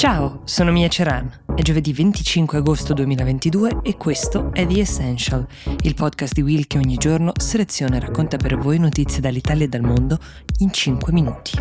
[0.00, 1.30] Ciao, sono Mia Ceran.
[1.54, 5.46] È giovedì 25 agosto 2022 e questo è The Essential,
[5.82, 9.68] il podcast di Will che ogni giorno seleziona e racconta per voi notizie dall'Italia e
[9.68, 10.18] dal mondo
[10.60, 11.52] in 5 minuti.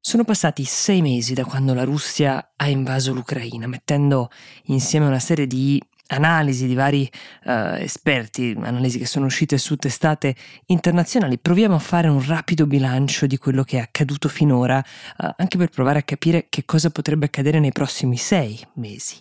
[0.00, 4.30] Sono passati sei mesi da quando la Russia ha invaso l'Ucraina, mettendo
[4.64, 7.10] insieme una serie di analisi di vari
[7.44, 10.34] uh, esperti, analisi che sono uscite su testate
[10.66, 15.56] internazionali, proviamo a fare un rapido bilancio di quello che è accaduto finora, uh, anche
[15.56, 19.16] per provare a capire che cosa potrebbe accadere nei prossimi sei mesi.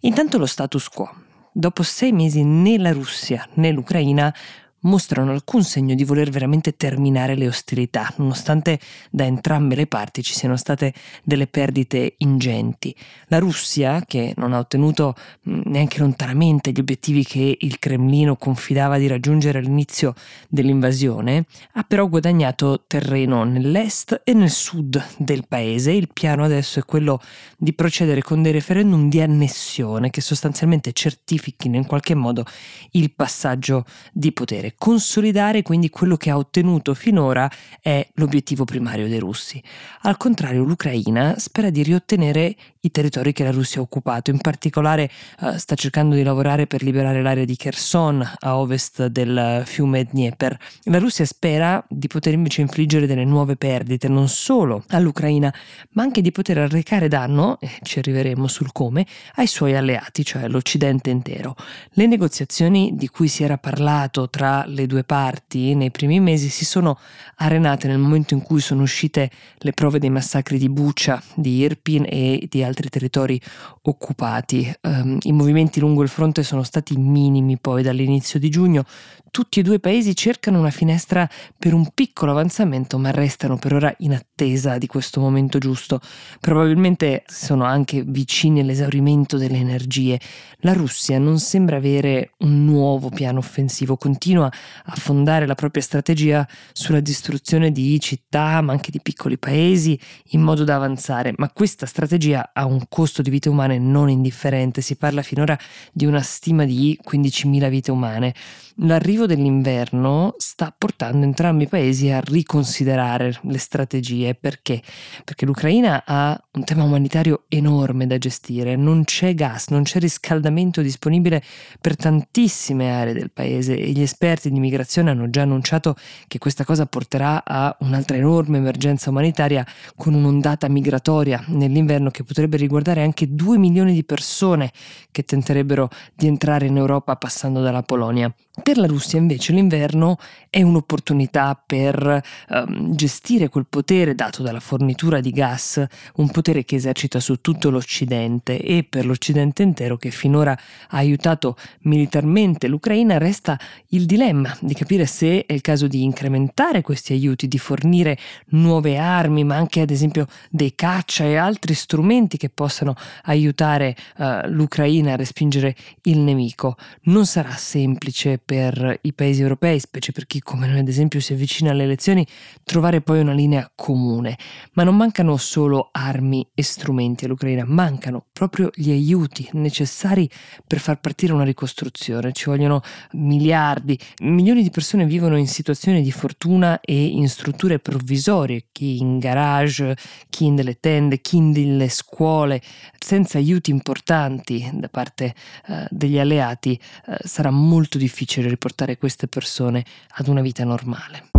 [0.00, 1.10] Intanto lo status quo.
[1.52, 4.32] Dopo sei mesi né la Russia né l'Ucraina
[4.80, 8.78] mostrano alcun segno di voler veramente terminare le ostilità, nonostante
[9.10, 10.92] da entrambe le parti ci siano state
[11.24, 12.94] delle perdite ingenti.
[13.28, 19.06] La Russia, che non ha ottenuto neanche lontanamente gli obiettivi che il Cremlino confidava di
[19.06, 20.14] raggiungere all'inizio
[20.48, 25.92] dell'invasione, ha però guadagnato terreno nell'est e nel sud del paese.
[25.92, 27.20] Il piano adesso è quello
[27.56, 32.44] di procedere con dei referendum di annessione che sostanzialmente certifichino in qualche modo
[32.92, 34.74] il passaggio di potere ottenere.
[34.76, 39.62] Consolidare quindi quello che ha ottenuto finora è l'obiettivo primario dei russi.
[40.02, 45.10] Al contrario, l'Ucraina spera di riottenere i territori che la Russia ha occupato, in particolare
[45.40, 50.56] eh, sta cercando di lavorare per liberare l'area di Kherson a ovest del fiume Dnieper.
[50.84, 55.52] La Russia spera di poter invece infliggere delle nuove perdite non solo all'Ucraina,
[55.92, 60.48] ma anche di poter arrecare danno, e ci arriveremo sul come, ai suoi alleati, cioè
[60.48, 61.56] l'Occidente intero.
[61.90, 66.64] Le negoziazioni di cui si era parlato tra le due parti nei primi mesi si
[66.64, 66.98] sono
[67.36, 72.04] arenate nel momento in cui sono uscite le prove dei massacri di Bucha, di Irpin
[72.08, 73.40] e di altri territori
[73.82, 74.72] occupati.
[74.82, 78.84] Um, I movimenti lungo il fronte sono stati minimi poi dall'inizio di giugno.
[79.30, 83.74] Tutti e due i paesi cercano una finestra per un piccolo avanzamento, ma restano per
[83.74, 86.00] ora in attesa di questo momento giusto.
[86.40, 90.18] Probabilmente sono anche vicini all'esaurimento delle energie.
[90.60, 96.46] La Russia non sembra avere un nuovo piano offensivo, continua a fondare la propria strategia
[96.72, 99.98] sulla distruzione di città, ma anche di piccoli paesi,
[100.30, 101.32] in modo da avanzare.
[101.36, 105.58] Ma questa strategia ha un costo di vite umane non indifferente, si parla finora
[105.92, 108.34] di una stima di 15.000 vite umane.
[108.82, 114.36] L'arrivo dell'inverno sta portando entrambi i paesi a riconsiderare le strategie.
[114.36, 114.80] Perché?
[115.24, 120.80] Perché l'Ucraina ha un tema umanitario enorme da gestire, non c'è gas, non c'è riscaldamento
[120.80, 121.42] disponibile
[121.80, 125.96] per tantissime aree del paese e gli esperti esperti di migrazione hanno già annunciato
[126.28, 129.66] che questa cosa porterà a un'altra enorme emergenza umanitaria
[129.96, 134.70] con un'ondata migratoria nell'inverno che potrebbe riguardare anche 2 milioni di persone
[135.10, 138.32] che tenterebbero di entrare in Europa passando dalla Polonia.
[138.62, 140.18] Per la Russia invece l'inverno
[140.50, 145.84] è un'opportunità per um, gestire quel potere dato dalla fornitura di gas,
[146.16, 151.56] un potere che esercita su tutto l'Occidente e per l'Occidente intero che finora ha aiutato
[151.82, 153.58] militarmente l'Ucraina resta
[153.88, 158.18] il dilemma di capire se è il caso di incrementare questi aiuti, di fornire
[158.48, 162.94] nuove armi, ma anche ad esempio dei caccia e altri strumenti che possano
[163.24, 166.76] aiutare uh, l'Ucraina a respingere il nemico.
[167.02, 171.34] Non sarà semplice per i paesi europei, specie per chi come noi ad esempio si
[171.34, 172.26] avvicina alle elezioni,
[172.64, 174.38] trovare poi una linea comune.
[174.72, 180.26] Ma non mancano solo armi e strumenti all'Ucraina, mancano proprio gli aiuti necessari
[180.66, 182.32] per far partire una ricostruzione.
[182.32, 182.80] Ci vogliono
[183.12, 189.18] miliardi, milioni di persone vivono in situazioni di fortuna e in strutture provvisorie, chi in
[189.18, 189.94] garage,
[190.30, 192.62] chi in delle tende, chi in delle scuole,
[192.98, 195.34] senza aiuti importanti da parte
[195.66, 199.84] eh, degli alleati eh, sarà molto difficile riportare queste persone
[200.16, 201.37] ad una vita normale.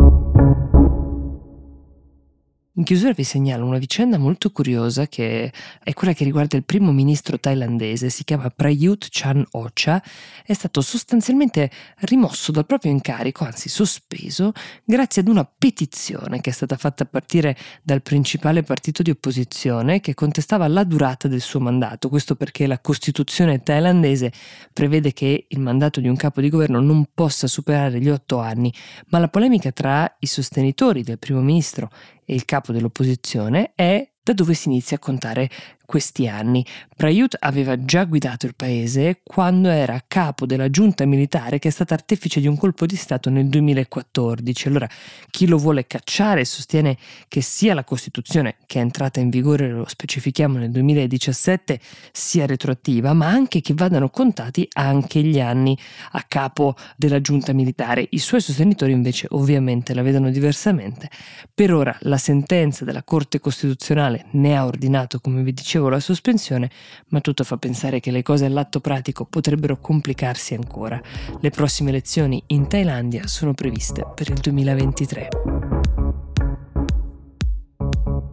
[2.79, 5.51] In chiusura vi segnalo una vicenda molto curiosa che
[5.83, 10.01] è quella che riguarda il primo ministro thailandese, si chiama Prayut Chan Ocha,
[10.45, 11.69] è stato sostanzialmente
[12.03, 14.53] rimosso dal proprio incarico, anzi sospeso,
[14.85, 19.99] grazie ad una petizione che è stata fatta a partire dal principale partito di opposizione
[19.99, 24.31] che contestava la durata del suo mandato, questo perché la Costituzione thailandese
[24.71, 28.73] prevede che il mandato di un capo di governo non possa superare gli otto anni,
[29.07, 31.89] ma la polemica tra i sostenitori del primo ministro
[32.33, 35.49] il capo dell'opposizione è da dove si inizia a contare
[35.89, 36.63] questi anni.
[36.95, 41.95] Prayut aveva già guidato il paese quando era capo della giunta militare che è stata
[41.95, 44.67] artefice di un colpo di Stato nel 2014.
[44.67, 44.87] Allora,
[45.31, 46.95] chi lo vuole cacciare sostiene
[47.27, 51.79] che sia la Costituzione, che è entrata in vigore, lo specifichiamo, nel 2017,
[52.11, 55.75] sia retroattiva, ma anche che vadano contati anche gli anni
[56.11, 58.05] a capo della giunta militare.
[58.11, 61.09] I suoi sostenitori invece ovviamente la vedono diversamente.
[61.51, 66.69] Per ora la sentenza della Corte Costituzionale ne ha ordinato, come vi dicevo, la sospensione,
[67.07, 71.01] ma tutto fa pensare che le cose all'atto pratico potrebbero complicarsi ancora.
[71.39, 75.29] Le prossime elezioni in Thailandia sono previste per il 2023.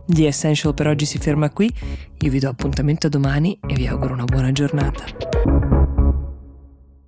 [0.09, 1.73] The Essential per oggi si ferma qui,
[2.19, 5.76] io vi do appuntamento domani e vi auguro una buona giornata.